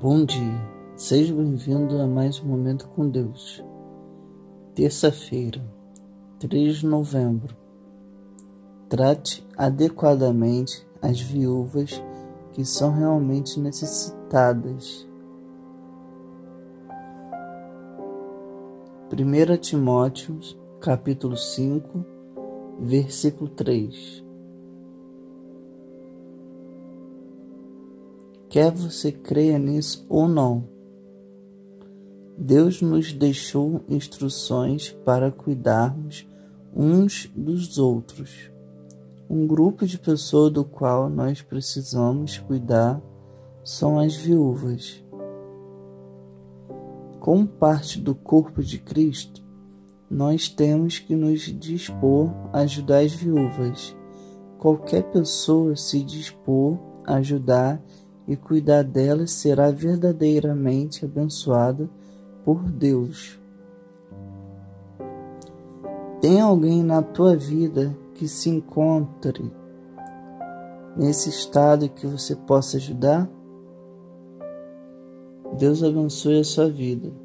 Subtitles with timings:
[0.00, 0.60] Bom dia,
[0.96, 3.64] seja bem-vindo a mais um Momento com Deus.
[4.74, 5.62] Terça-feira,
[6.38, 7.56] 3 de novembro.
[8.86, 12.02] Trate adequadamente as viúvas
[12.52, 15.08] que são realmente necessitadas.
[19.10, 20.38] 1 Timóteo,
[20.84, 22.04] capítulo 5,
[22.78, 24.22] versículo 3.
[28.50, 30.68] Quer você creia nisso ou não,
[32.36, 36.28] Deus nos deixou instruções para cuidarmos
[36.76, 38.50] uns dos outros.
[39.30, 43.00] Um grupo de pessoas do qual nós precisamos cuidar
[43.64, 45.02] são as viúvas.
[47.18, 49.43] Como parte do corpo de Cristo,
[50.14, 53.96] nós temos que nos dispor a ajudar as viúvas.
[54.60, 57.82] Qualquer pessoa se dispor a ajudar
[58.28, 61.90] e cuidar delas será verdadeiramente abençoada
[62.44, 63.40] por Deus.
[66.20, 69.52] Tem alguém na tua vida que se encontre
[70.96, 73.28] nesse estado que você possa ajudar?
[75.58, 77.23] Deus abençoe a sua vida.